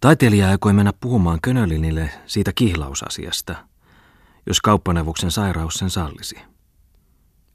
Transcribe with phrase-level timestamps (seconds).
[0.00, 3.56] Taiteilija aikoi mennä puhumaan Könölinille siitä kihlausasiasta,
[4.46, 6.36] jos kauppaneuvoksen sairaus sen sallisi.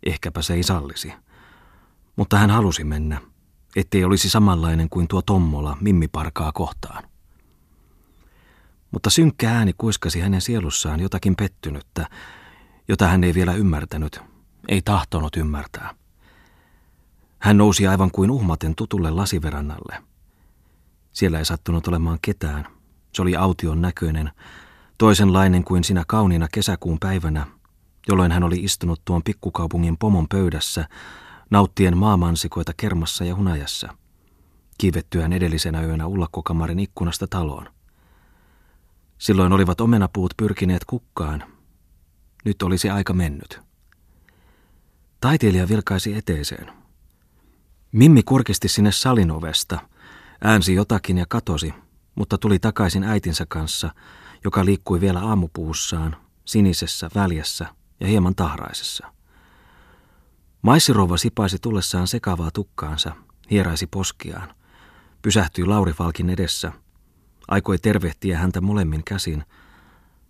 [0.05, 1.13] Ehkäpä se ei sallisi.
[2.15, 3.21] Mutta hän halusi mennä,
[3.75, 7.03] ettei olisi samanlainen kuin tuo Tommola Mimmiparkaa kohtaan.
[8.91, 12.07] Mutta synkkä ääni kuiskasi hänen sielussaan jotakin pettynyttä,
[12.87, 14.21] jota hän ei vielä ymmärtänyt,
[14.67, 15.95] ei tahtonut ymmärtää.
[17.39, 20.12] Hän nousi aivan kuin uhmaten tutulle lasiverannalle.
[21.13, 22.67] Siellä ei sattunut olemaan ketään.
[23.13, 24.31] Se oli aution näköinen,
[24.97, 27.45] toisenlainen kuin sinä kauniina kesäkuun päivänä,
[28.07, 30.87] jolloin hän oli istunut tuon pikkukaupungin pomon pöydässä,
[31.49, 33.97] nauttien maamansikoita kermassa ja hunajassa,
[34.77, 37.69] kiivettyään edellisenä yönä ullakkokamarin ikkunasta taloon.
[39.17, 41.43] Silloin olivat omenapuut pyrkineet kukkaan.
[42.45, 43.61] Nyt olisi aika mennyt.
[45.21, 46.71] Taiteilija vilkaisi eteeseen.
[47.91, 49.79] Mimmi kurkisti sinne salin ovesta,
[50.43, 51.73] äänsi jotakin ja katosi,
[52.15, 53.93] mutta tuli takaisin äitinsä kanssa,
[54.43, 57.65] joka liikkui vielä aamupuussaan, sinisessä, väljessä
[57.99, 59.13] ja hieman tahraisessa.
[60.61, 63.15] Maissirova sipaisi tullessaan sekavaa tukkaansa,
[63.51, 64.55] hieraisi poskiaan,
[65.21, 66.71] pysähtyi Lauri Falkin edessä,
[67.47, 69.43] aikoi tervehtiä häntä molemmin käsin,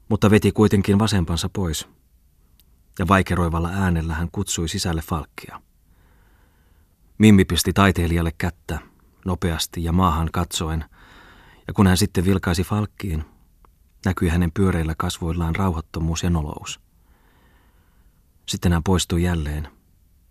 [0.09, 1.87] mutta veti kuitenkin vasempansa pois,
[2.99, 5.61] ja vaikeroivalla äänellä hän kutsui sisälle Falkkia.
[7.17, 8.79] Mimmi pisti taiteilijalle kättä,
[9.25, 10.85] nopeasti ja maahan katsoen,
[11.67, 13.25] ja kun hän sitten vilkaisi Falkkiin,
[14.05, 16.79] näkyi hänen pyöreillä kasvoillaan rauhattomuus ja nolous.
[18.45, 19.67] Sitten hän poistui jälleen,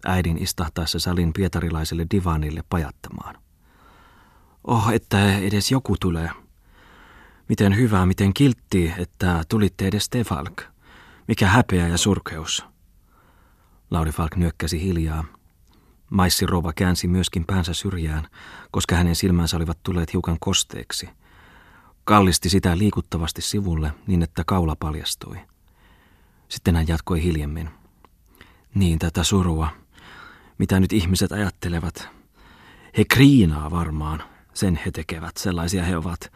[0.06, 3.42] äidin istahtaessa salin pietarilaiselle divanille pajattamaan.
[4.64, 6.30] Oh, että edes joku tulee.
[7.48, 10.62] Miten hyvä, miten kiltti, että tulitte edes te, Falk.
[11.28, 12.64] Mikä häpeä ja surkeus.
[13.90, 15.24] Lauri Falk nyökkäsi hiljaa.
[16.12, 18.28] Maissi Rova käänsi myöskin päänsä syrjään,
[18.70, 21.08] koska hänen silmänsä olivat tulleet hiukan kosteeksi.
[22.04, 25.36] Kallisti sitä liikuttavasti sivulle niin, että kaula paljastui.
[26.48, 27.70] Sitten hän jatkoi hiljemmin.
[28.74, 29.68] Niin tätä surua.
[30.58, 32.08] Mitä nyt ihmiset ajattelevat?
[32.98, 34.22] He kriinaa varmaan,
[34.54, 36.32] sen he tekevät, sellaisia he ovat,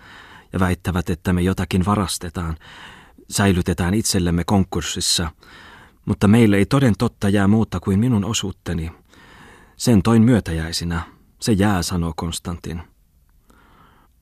[0.53, 2.57] ja väittävät, että me jotakin varastetaan,
[3.29, 5.31] säilytetään itsellemme konkurssissa,
[6.07, 8.93] mutta meille ei toden totta jää muuta kuin minun osuutteni.
[9.77, 11.03] Sen toin myötäjäisinä,
[11.41, 12.83] se jää, sanoo Konstantin.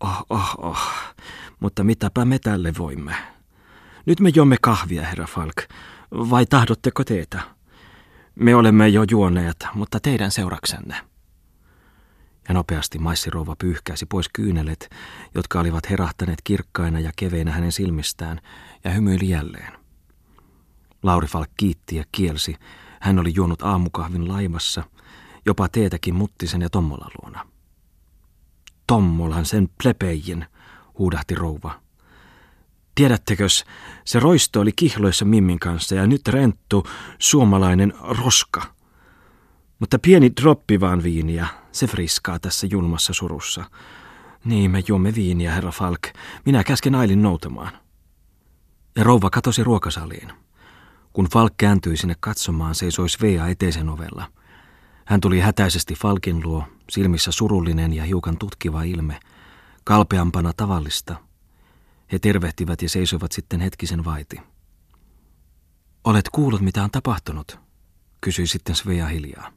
[0.00, 0.90] Oh, oh, oh,
[1.60, 3.16] mutta mitäpä me tälle voimme?
[4.06, 5.56] Nyt me jomme kahvia, herra Falk,
[6.10, 7.40] vai tahdotteko teetä?
[8.34, 10.96] Me olemme jo juoneet, mutta teidän seuraksenne.
[12.48, 14.90] Ja nopeasti maissirouva pyyhkäisi pois kyynelet,
[15.34, 18.40] jotka olivat herahtaneet kirkkaina ja keveinä hänen silmistään,
[18.84, 19.72] ja hymyili jälleen.
[21.02, 22.56] Lauri Falk kiitti ja kielsi.
[23.00, 24.84] Hän oli juonut aamukahvin laivassa,
[25.46, 27.46] jopa teetäkin Muttisen ja Tommolan luona.
[28.86, 30.46] Tommolan sen plepeijin,
[30.98, 31.80] huudahti rouva.
[32.94, 33.64] Tiedättekös,
[34.04, 36.86] se roisto oli kihloissa Mimmin kanssa ja nyt renttu
[37.18, 38.62] suomalainen roska.
[39.78, 43.64] Mutta pieni droppi vaan viiniä, se friskaa tässä julmassa surussa.
[44.44, 46.02] Niin, me juomme viiniä, herra Falk.
[46.46, 47.72] Minä käsken Ailin noutamaan.
[48.96, 50.32] Ja rouva katosi ruokasaliin.
[51.12, 54.30] Kun Falk kääntyi sinne katsomaan, seisoi Svea eteisen ovella.
[55.04, 59.20] Hän tuli hätäisesti Falkin luo, silmissä surullinen ja hiukan tutkiva ilme,
[59.84, 61.16] kalpeampana tavallista.
[62.12, 64.36] He tervehtivät ja seisoivat sitten hetkisen vaiti.
[66.04, 67.58] Olet kuullut, mitä on tapahtunut,
[68.20, 69.52] kysyi sitten Svea hiljaa.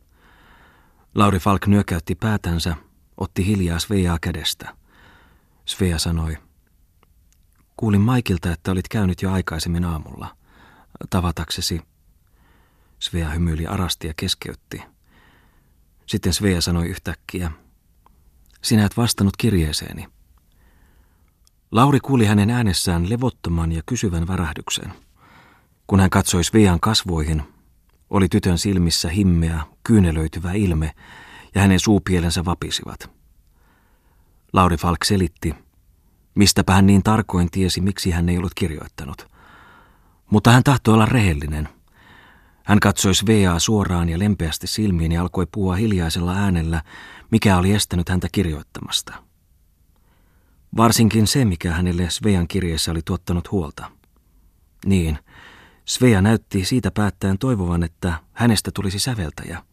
[1.16, 2.76] Lauri Falk nyökäytti päätänsä,
[3.18, 4.76] otti hiljaa Sveaa kädestä.
[5.66, 6.38] Svea sanoi,
[7.78, 10.38] kuulin Maikilta, että olit käynyt jo aikaisemmin aamulla.
[11.10, 11.82] Tavataksesi.
[13.00, 14.97] Svea hymyili arasti ja keskeytti.
[16.08, 17.52] Sitten Svea sanoi yhtäkkiä,
[18.64, 20.08] sinä et vastannut kirjeeseeni.
[21.72, 24.94] Lauri kuuli hänen äänessään levottoman ja kysyvän värähdyksen.
[25.88, 27.44] Kun hän katsoi Svean kasvoihin,
[28.10, 30.96] oli tytön silmissä himmeä, kyynelöityvä ilme,
[31.56, 33.10] ja hänen suupielensä vapisivat.
[34.54, 35.56] Lauri Falk selitti,
[36.36, 39.28] mistäpä hän niin tarkoin tiesi, miksi hän ei ollut kirjoittanut.
[40.30, 41.70] Mutta hän tahtoi olla rehellinen.
[42.68, 46.82] Hän katsoi Sveaa suoraan ja lempeästi silmiin ja alkoi puhua hiljaisella äänellä,
[47.32, 49.14] mikä oli estänyt häntä kirjoittamasta.
[50.78, 53.92] Varsinkin se, mikä hänelle Svean kirjeessä oli tuottanut huolta.
[54.86, 55.20] Niin,
[55.86, 59.64] Svea näytti siitä päättäen toivovan, että hänestä tulisi säveltäjä,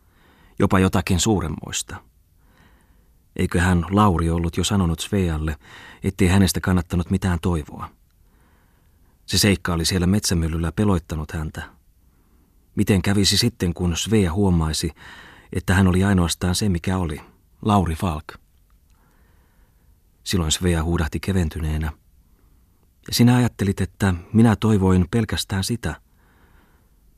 [0.58, 1.96] jopa jotakin suuremmoista.
[3.37, 5.56] Eikö hän Lauri ollut jo sanonut Svealle,
[6.02, 7.91] ettei hänestä kannattanut mitään toivoa?
[9.26, 11.83] Se seikka oli siellä metsämyllyllä peloittanut häntä.
[12.75, 14.91] Miten kävisi sitten, kun Svea huomaisi,
[15.53, 17.21] että hän oli ainoastaan se, mikä oli,
[17.62, 18.25] Lauri Falk?
[20.25, 21.93] Silloin Svea huudahti keventyneenä.
[23.09, 26.00] Ja sinä ajattelit, että minä toivoin pelkästään sitä.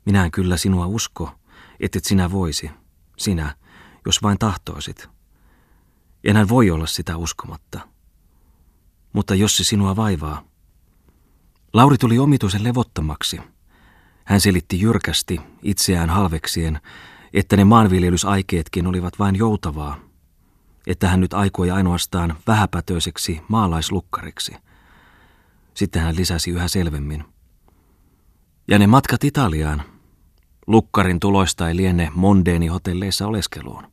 [0.05, 1.39] Minä en kyllä sinua usko,
[1.81, 2.71] et sinä voisi.
[3.17, 3.57] Sinä,
[4.07, 5.09] jos vain tahtoisit.
[6.25, 7.81] Enhän voi olla sitä uskomatta.
[9.13, 10.45] Mutta jos se sinua vaivaa.
[11.73, 13.41] Lauri tuli omituisen levottomaksi.
[14.27, 16.81] Hän selitti jyrkästi, itseään halveksien,
[17.35, 19.97] että ne maanviljelysaikeetkin olivat vain joutavaa,
[20.87, 24.57] että hän nyt aikoi ainoastaan vähäpätöiseksi maalaislukkariksi.
[25.75, 27.25] Sitten hän lisäsi yhä selvemmin.
[28.69, 29.83] Ja ne matkat Italiaan.
[30.67, 33.93] Lukkarin tuloista ei liene mondeeni hotelleissa oleskeluun.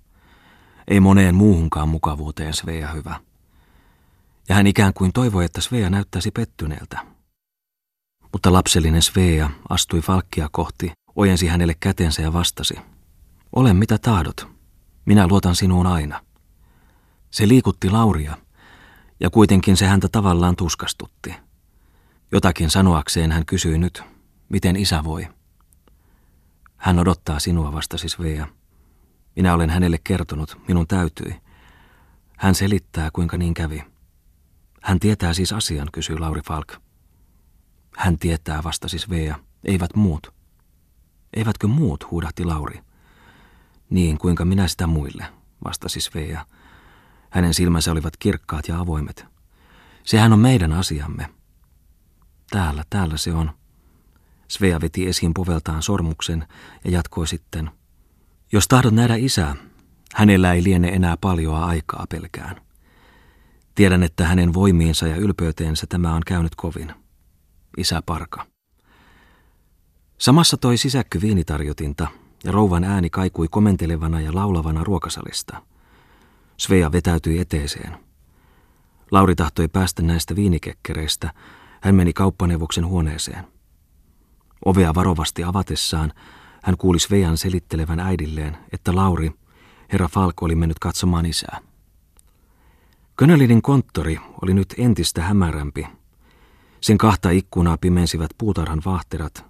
[0.88, 3.19] Ei moneen muuhunkaan mukavuuteen Svea hyvä.
[4.50, 7.12] Ja hän ikään kuin toivoi, että Svea näyttäisi pettyneeltä.
[8.33, 12.74] Mutta lapsellinen Svea astui Falkkia kohti, ojensi hänelle kätensä ja vastasi.
[13.56, 14.47] Ole mitä tahdot.
[15.06, 16.21] Minä luotan sinuun aina.
[17.31, 18.38] Se liikutti Lauria,
[19.19, 21.35] ja kuitenkin se häntä tavallaan tuskastutti.
[22.31, 24.03] Jotakin sanoakseen hän kysyi nyt,
[24.50, 25.27] miten isä voi.
[26.77, 28.47] Hän odottaa sinua, vastasi Svea.
[29.35, 31.35] Minä olen hänelle kertonut, minun täytyi.
[32.38, 33.83] Hän selittää, kuinka niin kävi.
[34.81, 36.82] Hän tietää siis asian, kysyi Lauri Falk.
[37.98, 39.40] Hän tietää, vastasi Svea.
[39.63, 40.34] Eivät muut.
[41.34, 42.80] Eivätkö muut, huudahti Lauri.
[43.90, 45.25] Niin, kuinka minä sitä muille,
[45.66, 46.45] vastasi Svea.
[47.30, 49.25] Hänen silmänsä olivat kirkkaat ja avoimet.
[50.04, 51.30] Sehän on meidän asiamme.
[52.50, 53.51] Täällä, täällä se on.
[54.48, 56.48] Svea veti esiin poveltaan sormuksen
[56.86, 57.72] ja jatkoi sitten.
[58.51, 59.56] Jos tahdot nähdä isää,
[60.13, 62.62] hänellä ei liene enää paljoa aikaa pelkään.
[63.75, 67.02] Tiedän, että hänen voimiinsa ja ylpeyteensä tämä on käynyt kovin.
[67.77, 68.45] Isä Parka.
[70.17, 72.07] Samassa toi sisäkky viinitarjotinta
[72.43, 75.61] ja rouvan ääni kaikui komentelevana ja laulavana ruokasalista.
[76.57, 77.97] Svea vetäytyi eteeseen.
[79.11, 81.33] Lauri tahtoi päästä näistä viinikekkereistä.
[81.81, 83.47] Hän meni kauppaneuvoksen huoneeseen.
[84.65, 86.13] Ovea varovasti avatessaan
[86.63, 89.31] hän kuuli Svean selittelevän äidilleen, että Lauri,
[89.91, 91.59] herra Falk, oli mennyt katsomaan isää.
[93.15, 95.87] Könölinin konttori oli nyt entistä hämärämpi.
[96.83, 99.45] Sen kahta ikkunaa pimensivät puutarhan vahterat,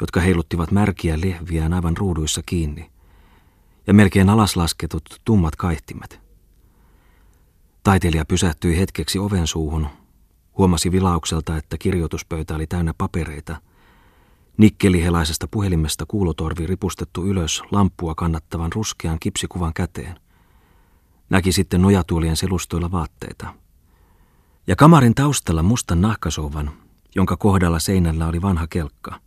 [0.00, 2.90] jotka heiluttivat märkiä lehviään aivan ruuduissa kiinni,
[3.86, 6.20] ja melkein alaslasketut tummat kaihtimet.
[7.82, 9.86] Taiteilija pysähtyi hetkeksi oven suuhun,
[10.58, 13.56] huomasi vilaukselta, että kirjoituspöytä oli täynnä papereita–
[14.56, 20.16] Nikkelihelaisesta puhelimesta kuulotorvi ripustettu ylös lamppua kannattavan ruskean kipsikuvan käteen.
[21.30, 23.54] Näki sitten nojatuolien selustoilla vaatteita.
[24.66, 26.70] Ja kamarin taustalla mustan nahkasouvan,
[27.14, 29.20] jonka kohdalla seinällä oli vanha kelkka.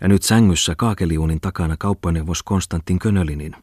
[0.00, 3.56] Ja nyt sängyssä kaakeliuunin takana kauppaneuvos Konstantin Könölinin,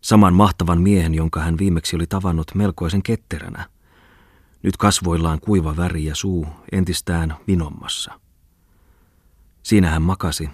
[0.00, 3.68] saman mahtavan miehen, jonka hän viimeksi oli tavannut melkoisen ketteränä.
[4.62, 8.20] Nyt kasvoillaan kuiva väri ja suu entistään vinommassa.
[9.62, 10.50] Siinä hän makasi,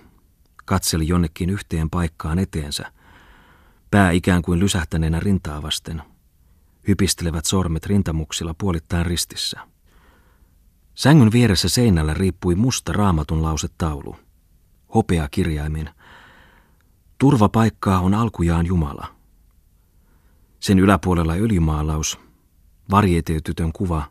[0.64, 2.92] katseli jonnekin yhteen paikkaan eteensä,
[3.90, 6.02] pää ikään kuin lysähtäneenä rintaa vasten,
[6.88, 9.60] hypistelevät sormet rintamuksilla puolittain ristissä.
[10.94, 14.16] Sängyn vieressä seinällä riippui musta raamatun lausetaulu,
[14.94, 15.90] hopea kirjaimin.
[17.18, 19.06] Turvapaikkaa on alkujaan Jumala.
[20.60, 22.18] Sen yläpuolella öljymaalaus,
[22.90, 24.02] varjeteetytön kuva,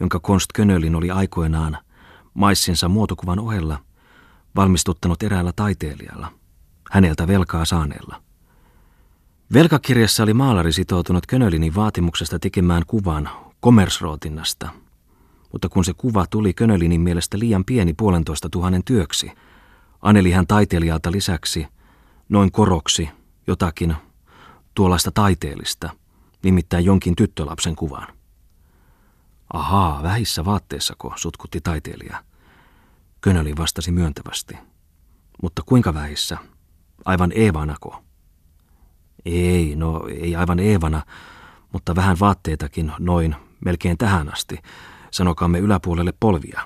[0.00, 1.78] jonka Konst Könölin oli aikoinaan
[2.34, 3.78] maissinsa muotokuvan ohella
[4.56, 6.32] valmistuttanut eräällä taiteilijalla,
[6.90, 8.25] häneltä velkaa saaneella.
[9.52, 14.68] Velkakirjassa oli maalari sitoutunut Könölinin vaatimuksesta tekemään kuvan komersrootinnasta,
[15.52, 19.32] mutta kun se kuva tuli Könölinin mielestä liian pieni puolentoista tuhannen työksi,
[20.02, 21.66] aneli hän taiteilijalta lisäksi
[22.28, 23.08] noin koroksi
[23.46, 23.96] jotakin
[24.74, 25.90] tuollaista taiteellista,
[26.42, 28.06] nimittäin jonkin tyttölapsen kuvan.
[29.52, 32.24] Ahaa, vähissä vaatteissako, sutkutti taiteilija.
[33.20, 34.58] Könöli vastasi myöntävästi.
[35.42, 36.38] Mutta kuinka vähissä?
[37.04, 38.05] Aivan Eevanako?
[39.26, 41.02] Ei, no ei aivan Eevana,
[41.72, 44.58] mutta vähän vaatteitakin noin, melkein tähän asti,
[45.10, 46.60] sanokaamme yläpuolelle polvia.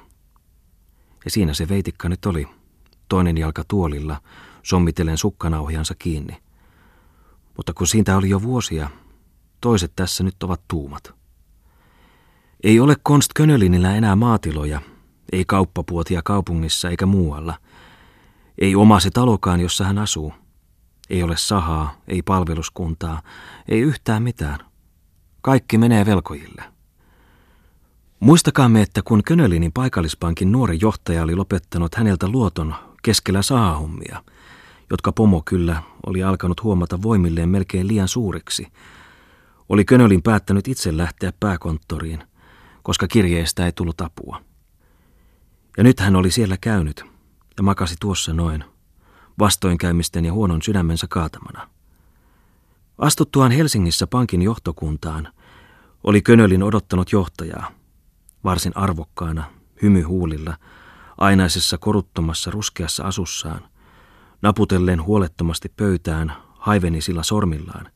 [1.24, 2.48] Ja siinä se veitikka nyt oli,
[3.08, 4.20] toinen jalka tuolilla,
[4.62, 6.36] sommitellen sukkanauhiansa kiinni.
[7.56, 8.90] Mutta kun siitä oli jo vuosia,
[9.60, 11.14] toiset tässä nyt ovat tuumat.
[12.62, 14.80] Ei ole Konst Könölinillä enää maatiloja,
[15.32, 17.54] ei kauppapuotia kaupungissa eikä muualla.
[18.58, 20.32] Ei oma se talokaan, jossa hän asuu.
[21.10, 23.22] Ei ole sahaa, ei palveluskuntaa,
[23.68, 24.58] ei yhtään mitään.
[25.42, 26.64] Kaikki menee velkojille.
[28.20, 34.24] Muistakaamme, että kun Könölinin paikallispankin nuori johtaja oli lopettanut häneltä luoton keskellä sahahommia,
[34.90, 38.66] jotka pomo kyllä oli alkanut huomata voimilleen melkein liian suuriksi,
[39.68, 42.22] oli Könölin päättänyt itse lähteä pääkonttoriin
[42.82, 44.42] koska kirjeestä ei tullut apua.
[45.76, 47.04] Ja nyt hän oli siellä käynyt
[47.56, 48.64] ja makasi tuossa noin,
[49.40, 51.68] vastoinkäymisten ja huonon sydämensä kaatamana.
[52.98, 55.28] Astuttuaan Helsingissä pankin johtokuntaan,
[56.04, 57.70] oli Könölin odottanut johtajaa,
[58.44, 59.44] varsin arvokkaana,
[59.82, 60.56] hymyhuulilla,
[61.18, 63.60] ainaisessa koruttomassa ruskeassa asussaan,
[64.42, 67.90] naputellen huolettomasti pöytään haivenisilla sormillaan.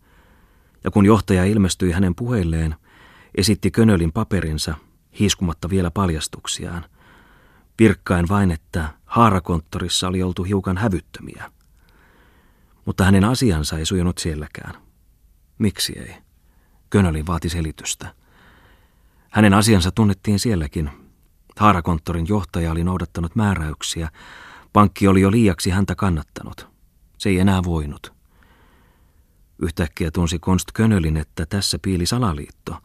[0.85, 2.77] Ja kun johtaja ilmestyi hänen puheilleen,
[3.35, 4.75] esitti Könölin paperinsa,
[5.19, 6.85] hiiskumatta vielä paljastuksiaan,
[7.79, 11.53] virkkain vain, että haarakonttorissa oli oltu hiukan hävyttömiä.
[12.85, 14.75] Mutta hänen asiansa ei sujunut sielläkään.
[15.59, 16.15] Miksi ei?
[16.91, 18.15] Könölin vaati selitystä.
[19.31, 20.91] Hänen asiansa tunnettiin sielläkin.
[21.59, 24.09] Haarakonttorin johtaja oli noudattanut määräyksiä.
[24.73, 26.69] Pankki oli jo liiaksi häntä kannattanut.
[27.19, 28.13] Se ei enää voinut.
[29.63, 32.77] Yhtäkkiä tunsi Konst Könölin, että tässä piili salaliitto,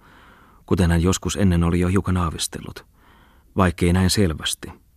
[0.65, 2.85] kuten hän joskus ennen oli jo hiukan aavistellut,
[3.57, 4.88] vaikkei näin selvästi.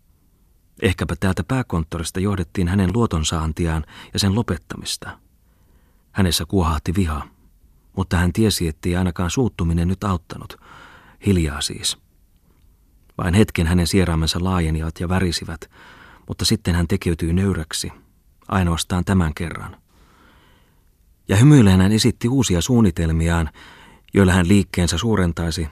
[0.82, 5.18] Ehkäpä täältä pääkonttorista johdettiin hänen luotonsaantiaan ja sen lopettamista.
[6.12, 7.28] Hänessä kuohahti viha,
[7.96, 10.56] mutta hän tiesi, ettei ainakaan suuttuminen nyt auttanut.
[11.26, 11.98] Hiljaa siis.
[13.18, 15.70] Vain hetken hänen sieraimensa laajenivat ja värisivät,
[16.28, 17.92] mutta sitten hän tekeytyi nöyräksi,
[18.48, 19.76] ainoastaan tämän kerran.
[21.28, 23.50] Ja hymyillen hän esitti uusia suunnitelmiaan,
[24.14, 25.68] joilla hän liikkeensä suurentaisi,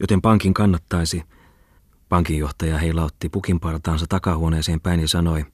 [0.00, 1.22] joten pankin kannattaisi.
[2.14, 5.46] Pankinjohtaja heilautti pukinpartaansa takahuoneeseen päin ja sanoi,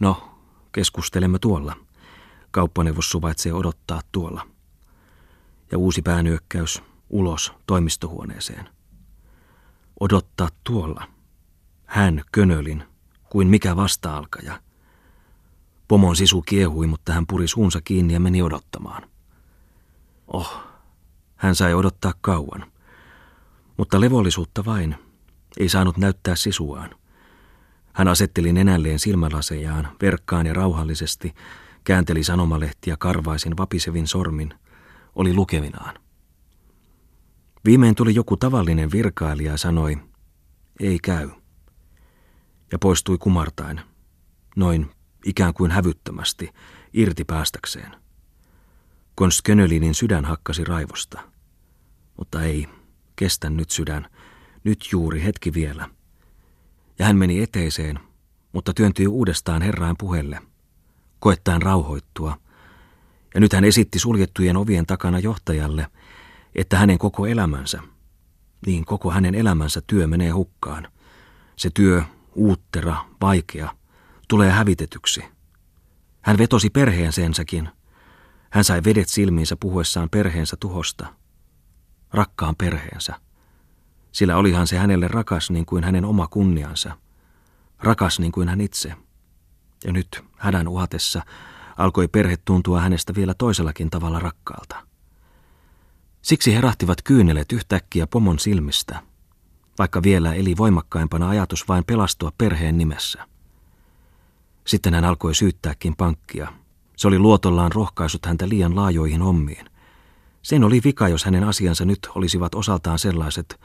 [0.00, 0.38] no,
[0.72, 1.76] keskustelemme tuolla.
[2.50, 4.46] Kauppaneuvos suvaitsee odottaa tuolla
[5.72, 8.68] ja uusi päänyökkäys ulos toimistohuoneeseen.
[10.00, 11.08] Odottaa tuolla.
[11.86, 12.84] Hän könölin,
[13.30, 14.60] kuin mikä vasta-alkaja.
[15.88, 19.08] Pomon sisu kiehui, mutta hän puri suunsa kiinni ja meni odottamaan.
[20.28, 20.58] Oh,
[21.36, 22.72] hän sai odottaa kauan.
[23.76, 25.05] Mutta levollisuutta vain.
[25.56, 26.90] Ei saanut näyttää sisuaan.
[27.92, 31.34] Hän asetteli nenälleen silmälasejaan, verkkaan ja rauhallisesti,
[31.84, 34.54] käänteli sanomalehtiä karvaisin vapisevin sormin–
[35.16, 35.98] oli lukevinaan.
[37.64, 39.98] Viimein tuli joku tavallinen virkailija ja sanoi,
[40.80, 41.30] ei käy.
[42.72, 43.80] Ja poistui kumartain,
[44.56, 44.90] noin
[45.24, 46.50] ikään kuin hävyttömästi,
[46.92, 47.96] irti päästäkseen.
[49.14, 51.20] Konst Könölinin sydän hakkasi raivosta.
[52.18, 52.68] Mutta ei,
[53.16, 54.08] kestä nyt sydän,
[54.66, 55.88] nyt juuri hetki vielä.
[56.98, 57.98] Ja hän meni eteiseen,
[58.52, 60.40] mutta työntyi uudestaan herraan puhelle,
[61.18, 62.36] koettaen rauhoittua–
[63.36, 65.86] ja nyt hän esitti suljettujen ovien takana johtajalle,
[66.54, 67.82] että hänen koko elämänsä,
[68.66, 70.88] niin koko hänen elämänsä työ menee hukkaan.
[71.56, 72.02] Se työ,
[72.34, 73.76] uuttera, vaikea,
[74.28, 75.24] tulee hävitetyksi.
[76.20, 77.68] Hän vetosi perheensensäkin.
[78.50, 81.06] Hän sai vedet silmiinsä puhuessaan perheensä tuhosta.
[82.12, 83.20] Rakkaan perheensä.
[84.16, 86.96] Sillä olihan se hänelle rakas niin kuin hänen oma kunniansa.
[87.78, 88.94] Rakas niin kuin hän itse.
[89.84, 91.22] Ja nyt hädän uhatessa
[91.76, 94.86] alkoi perhe tuntua hänestä vielä toisellakin tavalla rakkaalta.
[96.22, 99.02] Siksi herähtivät kyynelet yhtäkkiä pomon silmistä,
[99.78, 103.26] vaikka vielä eli voimakkaimpana ajatus vain pelastua perheen nimessä.
[104.66, 106.52] Sitten hän alkoi syyttääkin pankkia.
[106.96, 109.70] Se oli luotollaan rohkaisut häntä liian laajoihin hommiin.
[110.42, 113.60] Sen oli vika, jos hänen asiansa nyt olisivat osaltaan sellaiset,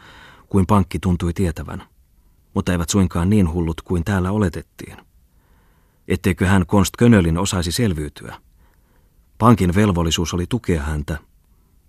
[0.52, 1.84] kuin pankki tuntui tietävän,
[2.54, 4.98] mutta eivät suinkaan niin hullut kuin täällä oletettiin
[6.12, 8.42] etteikö hän Konst Könölin osaisi selviytyä.
[9.38, 11.18] Pankin velvollisuus oli tukea häntä,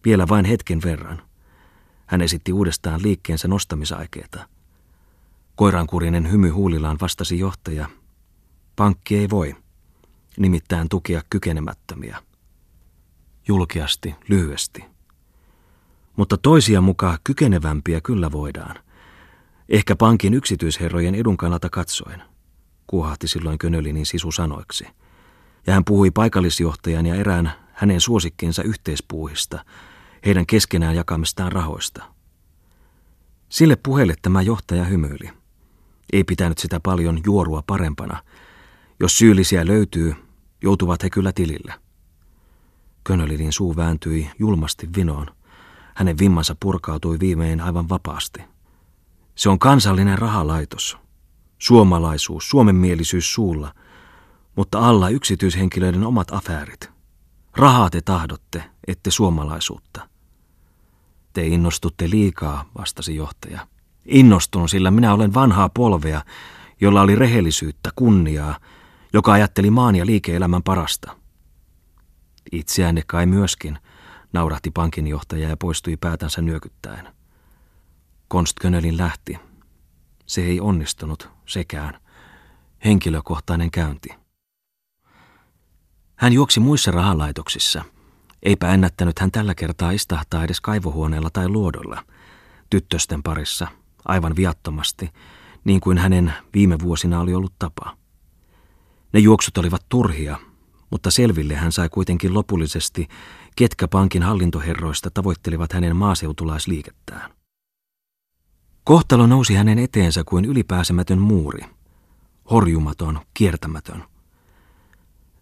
[0.04, 1.22] vielä vain hetken verran.
[2.06, 4.48] Hän esitti uudestaan liikkeensä nostamisaikeita.
[5.56, 7.88] Koirankurinen hymy huulillaan vastasi johtaja.
[8.76, 9.56] Pankki ei voi,
[10.36, 12.22] nimittäin tukea kykenemättömiä.
[13.48, 14.91] Julkeasti, lyhyesti.
[16.16, 18.76] Mutta toisia mukaan kykenevämpiä kyllä voidaan.
[19.68, 22.22] Ehkä pankin yksityisherrojen edun kannalta katsoen
[22.92, 24.86] kuohahti silloin Könölinin sisu sanoiksi.
[25.66, 29.64] Ja hän puhui paikallisjohtajan ja erään hänen suosikkinsa yhteispuuhista,
[30.26, 32.04] heidän keskenään jakamistaan rahoista.
[33.48, 35.30] Sille puheelle tämä johtaja hymyili.
[36.12, 38.22] Ei pitänyt sitä paljon juorua parempana.
[39.00, 40.14] Jos syyllisiä löytyy,
[40.62, 41.74] joutuvat he kyllä tilille.
[43.04, 45.26] Könölinin suu vääntyi julmasti vinoon.
[45.94, 48.40] Hänen vimmansa purkautui viimein aivan vapaasti.
[49.34, 50.98] Se on kansallinen rahalaitos,
[51.58, 53.74] suomalaisuus, suomenmielisyys suulla,
[54.56, 56.90] mutta alla yksityishenkilöiden omat afäärit.
[57.56, 60.08] Rahaa te tahdotte, ette suomalaisuutta.
[61.32, 63.66] Te innostutte liikaa, vastasi johtaja.
[64.04, 66.22] Innostun, sillä minä olen vanhaa polvea,
[66.80, 68.58] jolla oli rehellisyyttä, kunniaa,
[69.12, 71.16] joka ajatteli maan ja liike-elämän parasta.
[72.52, 73.78] Itseänne kai myöskin,
[74.32, 77.08] naurahti pankinjohtaja ja poistui päätänsä nyökyttäen.
[78.60, 79.38] Könölin lähti.
[80.26, 82.00] Se ei onnistunut sekään.
[82.84, 84.08] Henkilökohtainen käynti.
[86.16, 87.84] Hän juoksi muissa rahalaitoksissa.
[88.42, 92.04] Eipä ennättänyt hän tällä kertaa istahtaa edes kaivohuoneella tai luodolla.
[92.70, 93.66] Tyttösten parissa,
[94.04, 95.10] aivan viattomasti,
[95.64, 97.96] niin kuin hänen viime vuosina oli ollut tapa.
[99.12, 100.38] Ne juoksut olivat turhia,
[100.90, 103.08] mutta selville hän sai kuitenkin lopullisesti,
[103.56, 107.30] ketkä pankin hallintoherroista tavoittelivat hänen maaseutulaisliikettään.
[108.84, 111.60] Kohtalo nousi hänen eteensä kuin ylipääsemätön muuri.
[112.50, 114.04] Horjumaton, kiertämätön.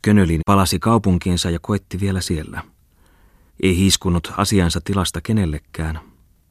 [0.03, 2.63] Könölin palasi kaupunkiinsa ja koetti vielä siellä.
[3.63, 6.01] Ei hiiskunut asiansa tilasta kenellekään,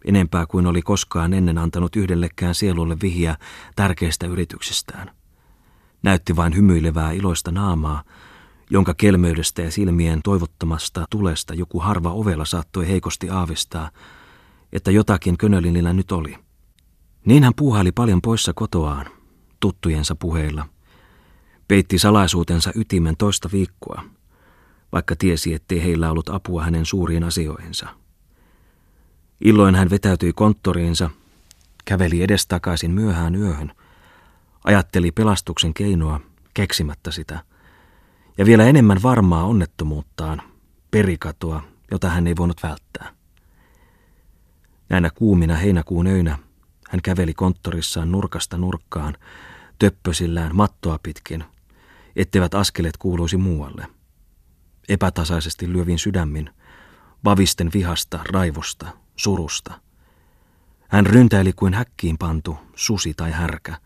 [0.06, 3.38] enempää kuin oli koskaan ennen antanut yhdellekään sielulle vihiä
[3.75, 5.12] tärkeistä yrityksistään.
[6.04, 8.04] Näytti vain hymyilevää iloista naamaa,
[8.69, 13.91] jonka kelmöydestä ja silmien toivottomasta tulesta joku harva ovella saattoi heikosti aavistaa,
[14.73, 16.35] että jotakin Könölinillä nyt oli.
[17.25, 19.05] Niin hän puuhaili paljon poissa kotoaan,
[19.59, 20.65] tuttujensa puheilla.
[21.67, 24.03] Peitti salaisuutensa ytimen toista viikkoa,
[24.91, 27.88] vaikka tiesi, ettei heillä ollut apua hänen suuriin asioihinsa.
[29.41, 31.09] Illoin hän vetäytyi konttoriinsa,
[31.85, 33.71] käveli edestakaisin myöhään yöhön,
[34.63, 36.19] ajatteli pelastuksen keinoa,
[36.53, 37.43] keksimättä sitä,
[38.39, 40.41] ja vielä enemmän varmaa onnettomuuttaan,
[40.91, 43.13] perikatoa, jota hän ei voinut välttää.
[44.89, 46.38] Näinä kuumina heinäkuun öinä
[46.89, 49.17] hän käveli konttorissaan nurkasta nurkkaan,
[49.79, 51.43] töppösillään mattoa pitkin,
[52.15, 53.88] etteivät askeleet kuuluisi muualle.
[54.89, 56.50] Epätasaisesti lyövin sydämin,
[57.25, 59.81] vavisten vihasta, raivosta, surusta.
[60.88, 63.77] Hän ryntäili kuin häkkiin pantu susi tai härkä,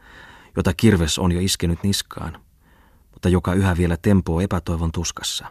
[0.56, 2.44] jota kirves on jo iskenyt niskaan,
[3.24, 5.46] mutta joka yhä vielä tempoo epätoivon tuskassa.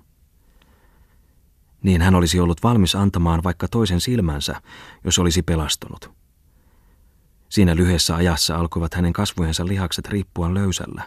[1.83, 4.63] Niin hän olisi ollut valmis antamaan vaikka toisen silmänsä,
[5.05, 6.11] jos olisi pelastunut.
[7.49, 11.03] Siinä lyhyessä ajassa alkoivat hänen kasvojensa lihakset riippua löysällä,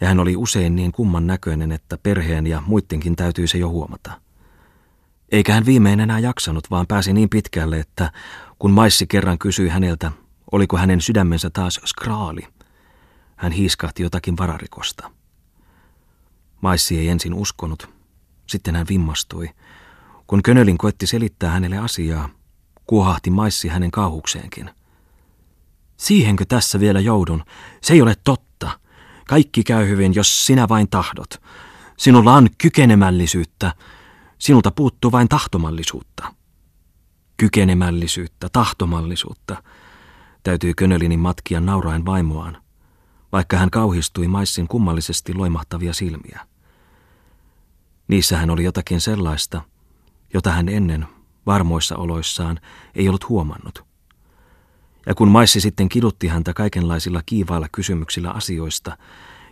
[0.00, 4.12] ja hän oli usein niin kumman näköinen, että perheen ja muidenkin täytyy se jo huomata–
[5.32, 8.12] eikä hän viimein enää jaksanut, vaan pääsi niin pitkälle, että
[8.58, 10.12] kun Maissi kerran kysyi häneltä,
[10.52, 12.42] oliko hänen sydämensä taas skraali,
[13.36, 15.19] hän hiiskahti jotakin vararikosta.
[16.60, 17.90] Maissi ei ensin uskonut,
[18.46, 19.50] sitten hän vimmastui.
[20.26, 22.28] Kun Könölin koetti selittää hänelle asiaa,
[22.86, 24.70] kuohahti Maissi hänen kauhukseenkin.
[25.96, 27.44] Siihenkö tässä vielä joudun?
[27.82, 28.80] Se ei ole totta.
[29.28, 31.42] Kaikki käy hyvin, jos sinä vain tahdot.
[31.96, 33.72] Sinulla on kykenemällisyyttä,
[34.40, 36.34] Sinulta puuttuu vain tahtomallisuutta.
[37.36, 39.62] Kykenemällisyyttä, tahtomallisuutta.
[40.42, 42.62] Täytyy Könölinin matkia nauraen vaimoaan,
[43.32, 46.46] vaikka hän kauhistui maissin kummallisesti loimahtavia silmiä.
[48.08, 49.62] Niissähän oli jotakin sellaista,
[50.34, 51.06] jota hän ennen
[51.46, 52.60] varmoissa oloissaan
[52.94, 53.84] ei ollut huomannut.
[55.06, 58.96] Ja kun Maissi sitten kidutti häntä kaikenlaisilla kiivailla kysymyksillä asioista,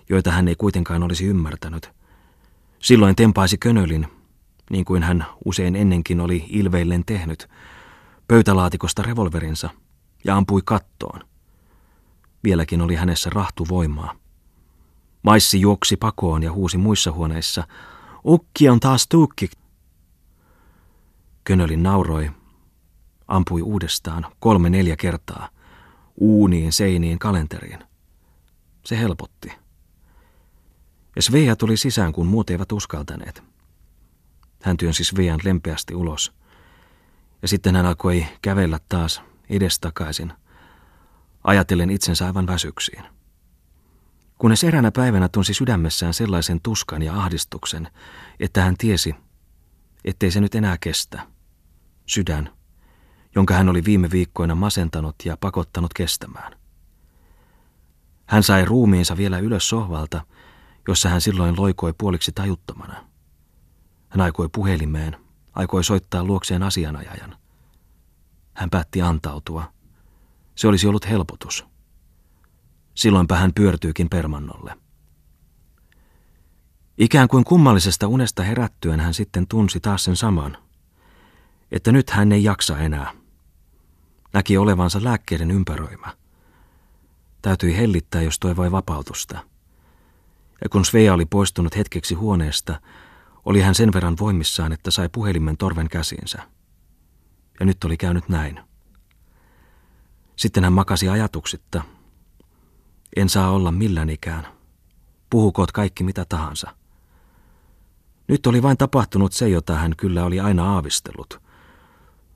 [0.08, 1.90] joita hän ei kuitenkaan olisi ymmärtänyt,
[2.78, 4.06] silloin tempaisi Könölin
[4.70, 7.48] niin kuin hän usein ennenkin oli ilveillen tehnyt,
[8.28, 9.70] pöytälaatikosta revolverinsa
[10.24, 11.27] ja ampui kattoon.
[12.44, 14.14] Vieläkin oli hänessä rahtuvoimaa.
[15.22, 17.66] Maissi juoksi pakoon ja huusi muissa huoneissa,
[18.24, 19.50] Ukki on taas tuukki.
[21.44, 22.30] Könölin nauroi,
[23.28, 25.48] ampui uudestaan kolme neljä kertaa,
[26.20, 27.78] uuniin, seiniin, kalenteriin.
[28.84, 29.52] Se helpotti.
[31.16, 33.42] Ja Svea tuli sisään, kun muut eivät uskaltaneet.
[34.62, 36.32] Hän työnsi Svean lempeästi ulos.
[37.42, 40.32] Ja sitten hän alkoi kävellä taas edestakaisin,
[41.48, 43.04] ajatellen itsensä aivan väsyksiin.
[44.38, 47.90] Kunnes eräänä päivänä tunsi sydämessään sellaisen tuskan ja ahdistuksen,
[48.40, 49.14] että hän tiesi,
[50.04, 51.26] ettei se nyt enää kestä.
[52.06, 52.50] Sydän,
[53.34, 56.52] jonka hän oli viime viikkoina masentanut ja pakottanut kestämään.
[58.26, 60.20] Hän sai ruumiinsa vielä ylös sohvalta,
[60.88, 63.04] jossa hän silloin loikoi puoliksi tajuttomana.
[64.08, 65.16] Hän aikoi puhelimeen,
[65.52, 67.36] aikoi soittaa luokseen asianajajan.
[68.54, 69.72] Hän päätti antautua.
[70.58, 71.64] Se olisi ollut helpotus.
[72.94, 74.74] Silloinpä hän pyörtyykin permannolle.
[76.98, 80.56] Ikään kuin kummallisesta unesta herättyen hän sitten tunsi taas sen saman,
[81.70, 83.12] että nyt hän ei jaksa enää.
[84.32, 86.16] Näki olevansa lääkkeiden ympäröimä.
[87.42, 89.38] Täytyi hellittää, jos toivoi vapautusta.
[90.62, 92.80] Ja kun Svea oli poistunut hetkeksi huoneesta,
[93.44, 96.42] oli hän sen verran voimissaan, että sai puhelimen torven käsiinsä.
[97.60, 98.67] Ja nyt oli käynyt näin.
[100.38, 101.82] Sitten hän makasi ajatuksitta.
[103.16, 104.46] En saa olla millään ikään.
[105.30, 106.74] Puhukoot kaikki mitä tahansa.
[108.28, 111.42] Nyt oli vain tapahtunut se, jota hän kyllä oli aina aavistellut.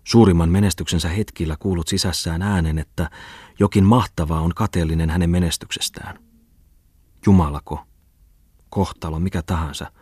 [0.05, 3.11] Suurimman menestyksensä hetkillä kuulut sisässään äänen, että
[3.59, 6.19] jokin mahtavaa on kateellinen hänen menestyksestään.
[7.27, 7.87] Jumalako,
[8.71, 9.93] kohtalo, mikä tahansa.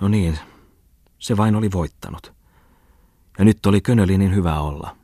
[0.00, 0.38] No niin,
[1.18, 2.32] se vain oli voittanut.
[3.38, 4.99] Ja nyt oli Könölinin hyvä olla.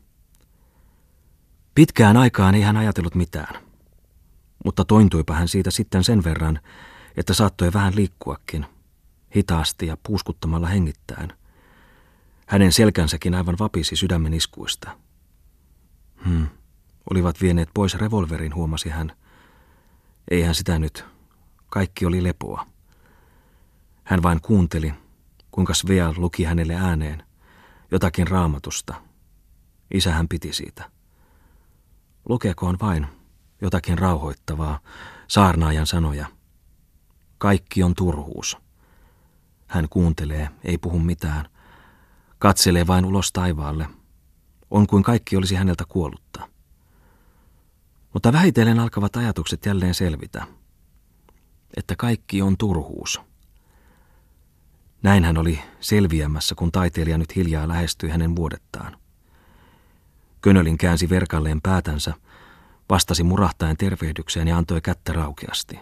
[1.76, 3.62] Pitkään aikaan ei hän ajatellut mitään.
[4.64, 6.60] Mutta tointuipa hän siitä sitten sen verran,
[7.16, 8.66] että saattoi vähän liikkuakin,
[9.36, 11.32] hitaasti ja puuskuttamalla hengittäen.
[12.46, 14.98] Hänen selkänsäkin aivan vapisi sydämen iskuista.
[16.24, 16.46] Hmm,
[17.10, 19.12] olivat vieneet pois revolverin, huomasi hän.
[20.30, 21.04] Eihän sitä nyt.
[21.70, 22.66] Kaikki oli lepoa.
[24.04, 24.94] Hän vain kuunteli,
[25.50, 27.22] kuinka Svea luki hänelle ääneen
[27.90, 28.94] jotakin raamatusta.
[29.94, 30.95] Isähän piti siitä.
[32.28, 33.06] Lukeekoon vain
[33.60, 34.80] jotakin rauhoittavaa,
[35.28, 36.26] saarnaajan sanoja.
[37.38, 38.58] Kaikki on turhuus.
[39.66, 41.48] Hän kuuntelee, ei puhu mitään.
[42.38, 43.88] Katselee vain ulos taivaalle.
[44.70, 46.48] On kuin kaikki olisi häneltä kuollutta.
[48.12, 50.46] Mutta vähitellen alkavat ajatukset jälleen selvitä.
[51.76, 53.20] Että kaikki on turhuus.
[55.02, 58.96] Näin hän oli selviämässä, kun taiteilija nyt hiljaa lähestyi hänen vuodettaan.
[60.46, 62.14] Könölin käänsi verkalleen päätänsä,
[62.90, 65.78] vastasi murahtaen tervehdykseen ja antoi kättä raukeasti.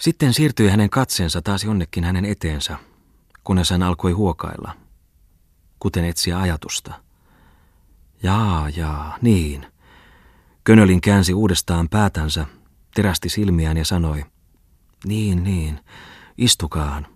[0.00, 2.78] Sitten siirtyi hänen katseensa taas jonnekin hänen eteensä,
[3.44, 4.72] kunnes hän alkoi huokailla,
[5.78, 6.94] kuten etsiä ajatusta.
[8.22, 9.66] Jaa, jaa, niin.
[10.64, 12.46] Könölin käänsi uudestaan päätänsä,
[12.94, 14.24] terästi silmiään ja sanoi,
[15.04, 15.80] niin, niin,
[16.38, 17.06] istukaan.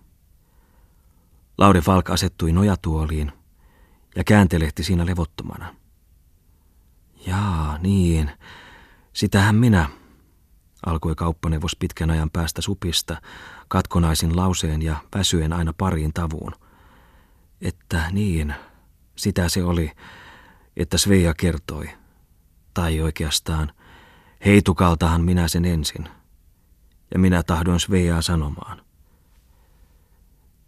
[1.57, 3.38] Lauri Falk asettui nojatuoliin
[4.15, 5.75] ja kääntelehti siinä levottomana.
[7.27, 8.31] Jaa, niin.
[9.13, 9.89] Sitähän minä,
[10.85, 13.21] alkoi kauppaneuvos pitkän ajan päästä supista,
[13.67, 16.55] katkonaisin lauseen ja väsyen aina pariin tavuun.
[17.61, 18.55] Että niin,
[19.15, 19.91] sitä se oli,
[20.77, 21.89] että Svea kertoi.
[22.73, 23.73] Tai oikeastaan,
[24.45, 26.09] heitukaltahan minä sen ensin.
[27.13, 28.81] Ja minä tahdon Sveaa sanomaan.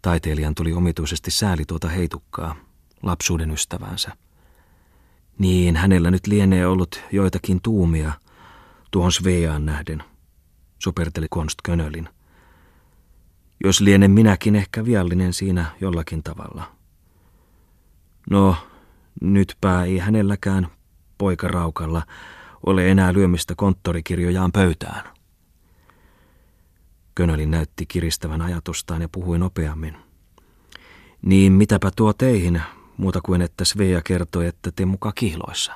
[0.02, 2.56] Taiteilijan tuli omituisesti sääli tuota heitukkaa,
[3.02, 4.16] lapsuuden ystävänsä.
[5.38, 8.12] Niin, hänellä nyt lienee ollut joitakin tuumia
[8.90, 10.04] tuohon Sveaan nähden,
[10.78, 12.08] superteli Konst Könölin.
[13.64, 16.72] Jos lienen minäkin ehkä viallinen siinä jollakin tavalla.
[18.30, 18.56] No,
[19.20, 20.68] nytpä ei hänelläkään
[21.18, 22.02] poikaraukalla
[22.66, 25.04] ole enää lyömistä konttorikirjojaan pöytään.
[27.14, 29.96] Könölin näytti kiristävän ajatustaan ja puhui nopeammin.
[31.22, 32.62] Niin mitäpä tuo teihin,
[33.02, 35.72] muuta kuin että Svea kertoi, että te muka kihloissa.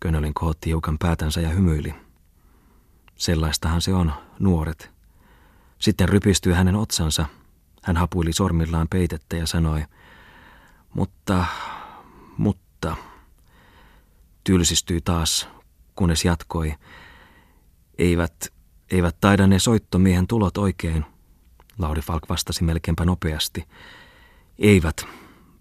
[0.00, 1.94] Könölin kohotti hiukan päätänsä ja hymyili.
[3.16, 4.90] Sellaistahan se on, nuoret.
[5.78, 7.26] Sitten rypistyi hänen otsansa.
[7.82, 9.84] Hän hapuili sormillaan peitettä ja sanoi,
[10.94, 11.44] mutta,
[12.36, 12.96] mutta,
[14.44, 15.48] tylsistyi taas,
[15.94, 16.74] kunnes jatkoi.
[17.98, 18.52] Eivät,
[18.90, 21.04] eivät taida ne soittomiehen tulot oikein,
[21.78, 23.68] Lauri Falk vastasi melkeinpä nopeasti.
[24.58, 25.06] Eivät,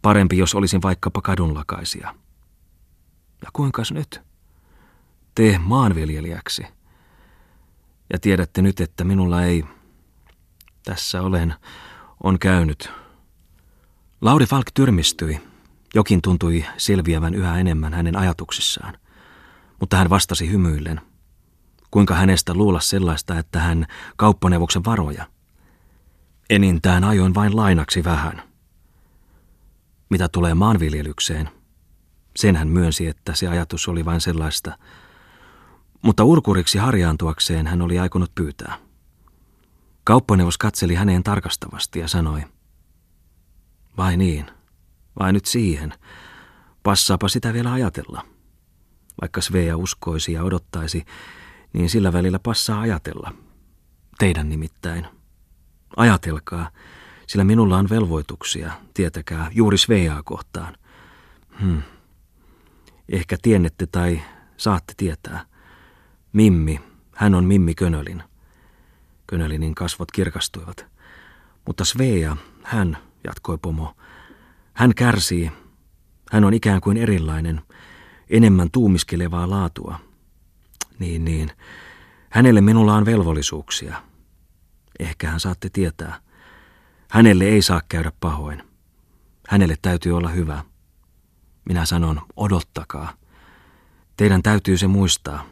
[0.03, 2.15] Parempi, jos olisin vaikkapa kadunlakaisia.
[3.41, 4.21] Ja kuinkas nyt?
[5.35, 6.65] Te maanviljelijäksi.
[8.13, 9.63] Ja tiedätte nyt, että minulla ei...
[10.83, 11.55] Tässä olen,
[12.23, 12.91] on käynyt.
[14.21, 15.41] Lauri Falk tyrmistyi.
[15.95, 18.97] Jokin tuntui selviävän yhä enemmän hänen ajatuksissaan.
[19.79, 21.01] Mutta hän vastasi hymyillen.
[21.91, 23.85] Kuinka hänestä luulla sellaista, että hän
[24.17, 25.27] kauppaneuvoksen varoja?
[26.49, 28.41] Enintään ajoin vain lainaksi vähän–
[30.13, 31.49] mitä tulee maanviljelykseen,
[32.35, 34.77] sen hän myönsi, että se ajatus oli vain sellaista,
[36.01, 38.77] mutta urkuriksi harjaantuakseen hän oli aikonut pyytää.
[40.03, 42.43] Kauppaneuvos katseli häneen tarkastavasti ja sanoi,
[43.97, 44.45] vai niin,
[45.19, 45.93] vai nyt siihen,
[46.83, 48.25] passaapa sitä vielä ajatella.
[49.21, 51.05] Vaikka Svea uskoisi ja odottaisi,
[51.73, 53.33] niin sillä välillä passaa ajatella.
[54.19, 55.07] Teidän nimittäin.
[55.97, 56.69] Ajatelkaa,
[57.27, 60.77] sillä minulla on velvoituksia, tietäkää, juuri Sveaa kohtaan.
[61.61, 61.81] Hmm.
[63.09, 64.21] Ehkä tiennette tai
[64.57, 65.45] saatte tietää.
[66.33, 66.81] Mimmi,
[67.15, 68.23] hän on Mimmi Könölin.
[69.27, 70.85] Könölinin kasvot kirkastuivat.
[71.67, 73.95] Mutta Svea, hän, jatkoi pomo,
[74.73, 75.51] hän kärsii.
[76.31, 77.61] Hän on ikään kuin erilainen,
[78.29, 79.99] enemmän tuumiskelevaa laatua.
[80.99, 81.51] Niin, niin.
[82.29, 84.01] Hänelle minulla on velvollisuuksia.
[84.99, 86.19] Ehkä hän saatte tietää.
[87.13, 88.63] Hänelle ei saa käydä pahoin.
[89.47, 90.63] Hänelle täytyy olla hyvä.
[91.65, 93.13] Minä sanon, odottakaa.
[94.17, 95.45] Teidän täytyy se muistaa.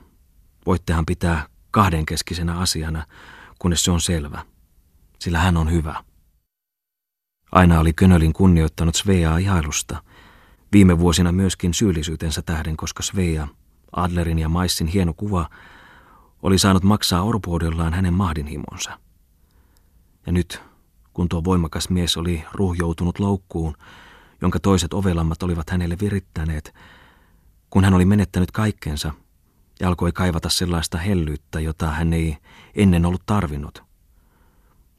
[0.66, 3.06] Voittehan pitää kahdenkeskisenä asiana,
[3.60, 4.46] kunnes se on selvä.
[5.20, 6.04] Sillä hän on hyvä.
[7.52, 10.04] Aina oli Könölin kunnioittanut Sveaa ihailusta,
[10.74, 13.48] Viime vuosina myöskin syyllisyytensä tähden, koska Svea,
[13.92, 15.50] Adlerin ja Maissin hieno kuva,
[16.44, 19.00] oli saanut maksaa orpuudellaan hänen mahdinhimonsa.
[20.26, 20.62] Ja nyt,
[21.14, 23.78] kun tuo voimakas mies oli ruhjoutunut loukkuun,
[24.42, 26.74] jonka toiset ovelammat olivat hänelle virittäneet,
[27.70, 29.12] kun hän oli menettänyt kaikkensa
[29.80, 32.38] ja alkoi kaivata sellaista hellyyttä, jota hän ei
[32.76, 33.84] ennen ollut tarvinnut.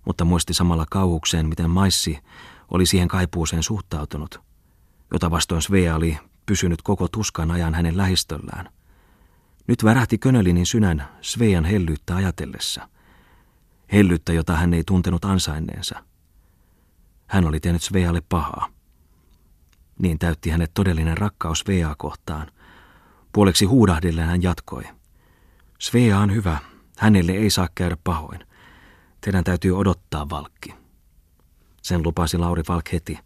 [0.05, 2.19] Mutta muisti samalla kauhukseen, miten Maissi
[2.71, 4.41] oli siihen kaipuuseen suhtautunut,
[5.13, 8.69] jota vastoin Svea oli pysynyt koko tuskan ajan hänen lähistöllään.
[9.67, 12.89] Nyt värähti Könölinin synän Svean hellyyttä ajatellessa.
[13.93, 16.05] Hellyyttä, jota hän ei tuntenut ansainneensa.
[17.27, 18.69] Hän oli tehnyt Svealle pahaa.
[19.99, 22.53] Niin täytti hänet todellinen rakkaus Sveaa kohtaan.
[23.33, 24.83] Puoleksi huudahdellen hän jatkoi.
[25.79, 26.59] Svea on hyvä.
[26.99, 28.47] Hänelle ei saa käydä pahoin.
[29.21, 30.75] Teidän täytyy odottaa valkki.
[31.83, 33.19] Sen lupasi Lauri Valk heti.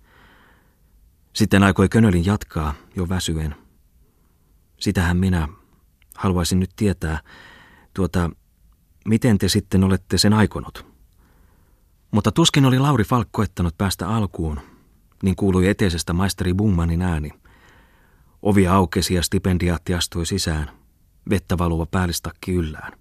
[1.32, 3.56] Sitten aikoi Könölin jatkaa, jo väsyen.
[4.80, 5.48] Sitähän minä
[6.16, 7.20] haluaisin nyt tietää,
[7.94, 8.30] tuota,
[9.06, 10.86] miten te sitten olette sen aikonut.
[12.10, 14.60] Mutta tuskin oli Lauri Falk koettanut päästä alkuun,
[15.22, 17.30] niin kuului eteisestä maisteri Bungmanin ääni.
[18.42, 20.70] Ovi aukesi ja stipendiaatti astui sisään,
[21.30, 22.92] vettä valuva päällistakki yllään.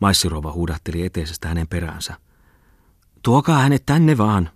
[0.00, 2.14] Maissirova huudahteli eteisestä hänen peräänsä.
[3.22, 4.50] Tuokaa hänet tänne vaan.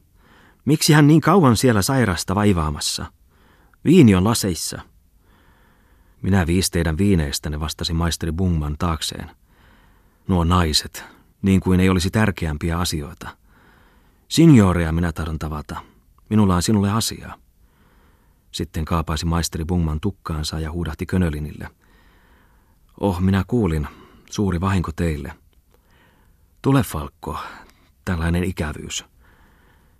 [0.65, 3.13] Miksi hän niin kauan siellä sairasta vaivaamassa?
[3.85, 4.81] Viini on laseissa.
[6.23, 9.31] Minä viis teidän viineistäne, vastasi maisteri Bungman taakseen.
[10.31, 11.05] Nuo naiset,
[11.43, 13.37] niin kuin ei olisi tärkeämpiä asioita.
[14.29, 15.77] Signorea minä tahdon tavata.
[16.29, 17.35] Minulla on sinulle asiaa.
[18.51, 21.69] Sitten kaapaisi maisteri Bungman tukkaansa ja huudahti Könölinille.
[23.01, 23.89] Oh, minä kuulin.
[24.31, 25.33] Suuri vahinko teille.
[26.63, 27.39] Tule, Falkko.
[28.05, 29.05] Tällainen ikävyys.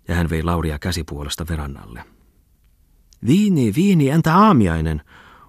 [0.07, 2.03] Ja hän vei Lauria käsipuolesta verannalle.
[3.27, 5.01] Viini, viini, entä aamiainen,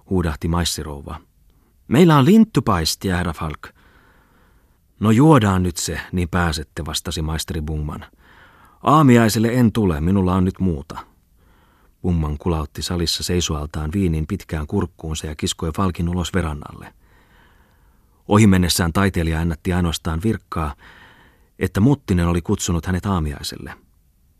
[0.09, 1.19] huudahti maissirouva.
[1.87, 3.82] Meillä on linttupaistia, herra Falk.
[5.03, 8.05] No juodaan nyt se, niin pääsette, vastasi maisteri Bungman.
[8.83, 10.97] Aamiaiselle en tule, minulla on nyt muuta.
[12.01, 16.93] Bungman kulautti salissa seisoaltaan viinin pitkään kurkkuunsa ja kiskoi Falkin ulos verannalle.
[18.27, 20.75] Ohi mennessään taiteilija ennätti ainoastaan virkkaa,
[21.59, 23.73] että Muttinen oli kutsunut hänet aamiaiselle.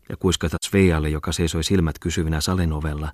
[0.08, 3.12] Ja kuiskata Sveijalle, joka seisoi silmät kysyvinä salin ovella,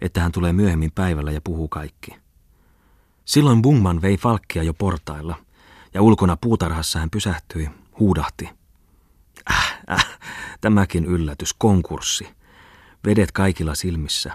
[0.00, 2.10] että hän tulee myöhemmin päivällä ja puhuu kaikki.
[3.24, 5.36] Silloin Bungman vei Falkkia jo portailla,
[5.94, 8.48] ja ulkona puutarhassa hän pysähtyi, huudahti.
[9.50, 10.18] Äh, äh,
[10.60, 12.28] tämäkin yllätys, konkurssi.
[13.06, 14.32] Vedet kaikilla silmissä.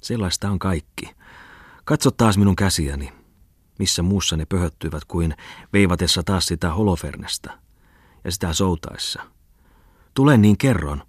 [0.00, 1.14] Sellaista on kaikki.
[1.84, 3.12] Katso taas minun käsiäni.
[3.78, 5.34] Missä muussa ne pöhöttyivät kuin
[5.72, 7.58] veivatessa taas sitä holofernesta
[8.24, 9.22] ja sitä soutaessa.
[10.14, 11.02] Tulen niin kerron.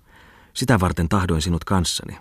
[0.53, 2.17] Sitä varten tahdoin sinut kanssani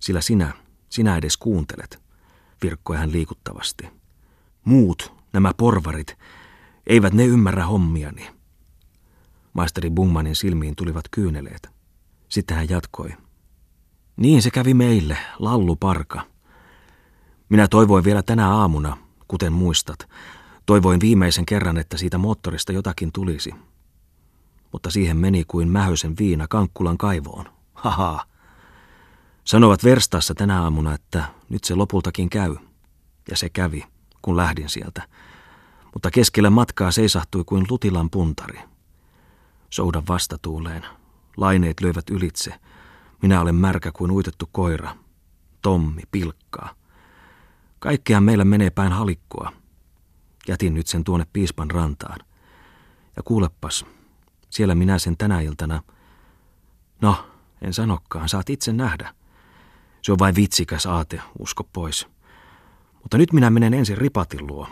[0.00, 0.52] sillä sinä,
[0.88, 2.02] sinä edes kuuntelet,
[2.62, 3.88] virkkoi hän liikuttavasti.
[4.64, 6.18] Muut, nämä porvarit,
[6.88, 8.30] eivät ne ymmärrä hommiani.
[9.52, 11.70] Maisteri Bungmanin silmiin tulivat kyyneleet.
[12.28, 13.10] Sitten hän jatkoi.
[14.16, 16.20] Niin se kävi meille, lallu parka.
[17.48, 18.96] Minä toivoin vielä tänä aamuna,
[19.28, 20.08] kuten muistat.
[20.66, 23.54] Toivoin viimeisen kerran, että siitä moottorista jotakin tulisi.
[24.72, 27.44] Mutta siihen meni kuin mähösen viina Kankkulan kaivoon.
[27.74, 28.26] Haha.
[29.44, 32.56] Sanovat verstaassa tänä aamuna, että nyt se lopultakin käy.
[33.30, 33.84] Ja se kävi,
[34.22, 35.08] kun lähdin sieltä.
[35.98, 38.60] Mutta keskellä matkaa seisahtui kuin lutilan puntari.
[39.70, 40.86] Soudan vastatuuleen.
[41.36, 42.54] Laineet löivät ylitse.
[43.22, 44.96] Minä olen märkä kuin uitettu koira.
[45.62, 46.74] Tommi pilkkaa.
[47.78, 49.52] Kaikkea meillä menee päin halikkoa.
[50.48, 52.18] Jätin nyt sen tuonne piispan rantaan.
[53.16, 53.86] Ja kuulepas,
[54.50, 55.82] siellä minä sen tänä iltana.
[57.00, 57.28] No,
[57.62, 59.14] en sanokkaan, saat itse nähdä.
[60.02, 62.08] Se on vain vitsikäs aate, usko pois.
[63.02, 64.68] Mutta nyt minä menen ensin Ripatin luo.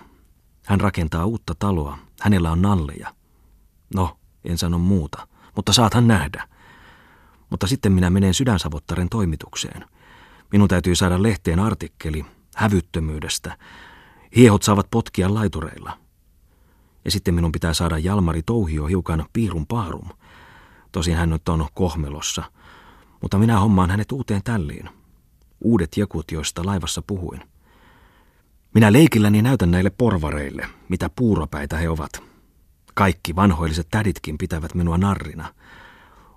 [0.66, 1.98] Hän rakentaa uutta taloa.
[2.20, 3.14] Hänellä on nalleja.
[3.94, 6.48] No, en sano muuta, mutta saathan nähdä.
[7.50, 9.84] Mutta sitten minä menen sydänsavottaren toimitukseen.
[10.52, 12.24] Minun täytyy saada lehteen artikkeli
[12.56, 13.58] hävyttömyydestä.
[14.36, 15.98] Hiehot saavat potkia laitureilla.
[17.04, 20.08] Ja sitten minun pitää saada Jalmari Touhio hiukan piirun paarum.
[20.92, 22.42] Tosin hän nyt on kohmelossa,
[23.22, 24.88] mutta minä hommaan hänet uuteen tälliin
[25.60, 27.42] uudet jakut, joista laivassa puhuin.
[28.76, 32.22] Minä leikilläni näytän näille porvareille, mitä puuropäitä he ovat.
[32.94, 35.54] Kaikki vanhoilliset täditkin pitävät minua narrina.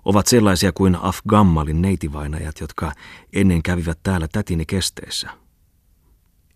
[0.04, 2.92] Ovat sellaisia kuin Afgammalin neitivainajat, jotka
[3.32, 5.30] ennen kävivät täällä tätini kesteessä.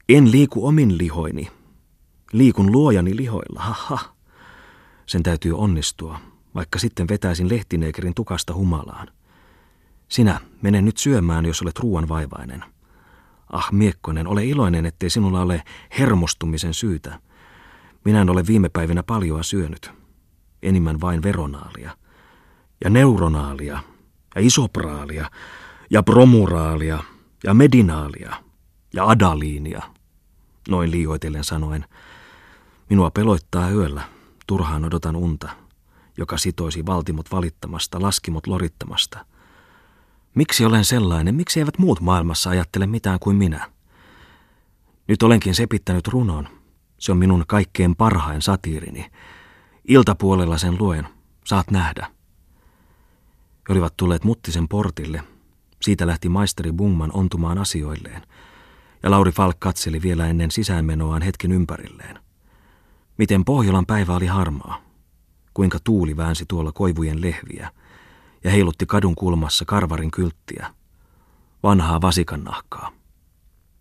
[0.08, 1.50] En liiku omin lihoini.
[2.32, 3.98] Liikun luojani lihoilla, haha.
[5.06, 6.20] Sen täytyy onnistua,
[6.54, 9.08] vaikka sitten vetäisin lehtineekerin tukasta humalaan.
[10.08, 12.73] Sinä, mene nyt syömään, jos olet ruoan vaivainen.
[13.52, 15.62] Ah, Miekkonen, ole iloinen, ettei sinulla ole
[15.98, 17.20] hermostumisen syytä.
[18.04, 19.90] Minä en ole viime päivinä paljoa syönyt.
[20.62, 21.96] Enimmän vain veronaalia.
[22.84, 23.80] Ja neuronaalia.
[24.34, 25.30] Ja isopraalia.
[25.90, 26.98] Ja bromuraalia.
[27.44, 28.36] Ja medinaalia.
[28.94, 29.82] Ja adaliinia.
[30.68, 31.84] Noin liioitellen sanoen.
[32.90, 34.02] Minua peloittaa yöllä.
[34.46, 35.48] Turhaan odotan unta,
[36.18, 39.24] joka sitoisi valtimot valittamasta, laskimot lorittamasta–
[40.34, 41.34] Miksi olen sellainen?
[41.34, 43.70] Miksi eivät muut maailmassa ajattele mitään kuin minä?
[45.08, 46.48] Nyt olenkin sepittänyt runon.
[46.98, 49.10] Se on minun kaikkein parhain satiirini.
[49.88, 51.08] Iltapuolella sen luen.
[51.44, 52.06] Saat nähdä.
[53.68, 55.22] He olivat tulleet Muttisen portille.
[55.82, 58.22] Siitä lähti maisteri Bungman ontumaan asioilleen.
[59.02, 62.18] Ja Lauri Falk katseli vielä ennen sisäänmenoaan hetken ympärilleen.
[63.18, 64.82] Miten Pohjolan päivä oli harmaa.
[65.54, 67.70] Kuinka tuuli väänsi tuolla koivujen lehviä–
[68.44, 70.74] ja heilutti kadun kulmassa karvarin kylttiä,
[71.62, 72.90] vanhaa vasikannahkaa.